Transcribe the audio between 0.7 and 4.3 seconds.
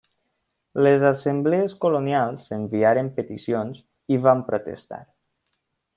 Les assemblees colonials enviaren peticions i